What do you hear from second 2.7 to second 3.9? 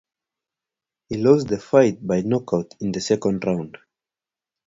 in the second round.